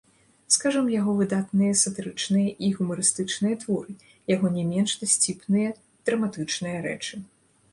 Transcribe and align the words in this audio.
Скажам, 0.53 0.87
яго 0.99 1.11
выдатныя 1.17 1.73
сатырычныя 1.81 2.47
і 2.67 2.71
гумарыстычныя 2.79 3.59
творы, 3.65 3.93
яго 4.35 4.47
не 4.57 4.63
менш 4.73 4.97
дасціпныя 5.03 5.69
драматычныя 6.11 6.77
рэчы. 6.89 7.15